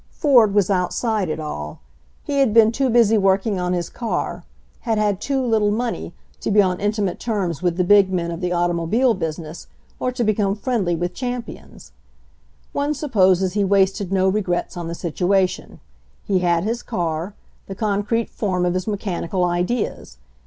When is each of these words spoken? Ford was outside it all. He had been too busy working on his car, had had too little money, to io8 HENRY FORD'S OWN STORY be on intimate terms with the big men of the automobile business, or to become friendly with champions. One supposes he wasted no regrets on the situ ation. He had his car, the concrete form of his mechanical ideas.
Ford 0.09 0.55
was 0.55 0.71
outside 0.71 1.29
it 1.29 1.39
all. 1.39 1.79
He 2.23 2.39
had 2.39 2.55
been 2.55 2.71
too 2.71 2.89
busy 2.89 3.19
working 3.19 3.59
on 3.59 3.73
his 3.73 3.87
car, 3.87 4.43
had 4.79 4.97
had 4.97 5.21
too 5.21 5.43
little 5.45 5.69
money, 5.69 6.09
to 6.09 6.09
io8 6.09 6.09
HENRY 6.09 6.09
FORD'S 6.09 6.39
OWN 6.39 6.41
STORY 6.41 6.53
be 6.53 6.61
on 6.63 6.79
intimate 6.79 7.19
terms 7.19 7.61
with 7.61 7.77
the 7.77 7.83
big 7.83 8.11
men 8.11 8.31
of 8.31 8.41
the 8.41 8.51
automobile 8.51 9.13
business, 9.13 9.67
or 9.99 10.11
to 10.11 10.23
become 10.23 10.55
friendly 10.55 10.95
with 10.95 11.13
champions. 11.13 11.91
One 12.73 12.95
supposes 12.95 13.53
he 13.53 13.63
wasted 13.63 14.11
no 14.11 14.27
regrets 14.27 14.75
on 14.75 14.87
the 14.87 14.95
situ 14.95 15.31
ation. 15.35 15.79
He 16.25 16.39
had 16.39 16.63
his 16.63 16.81
car, 16.81 17.35
the 17.67 17.75
concrete 17.75 18.31
form 18.31 18.65
of 18.65 18.73
his 18.73 18.87
mechanical 18.87 19.43
ideas. 19.43 20.17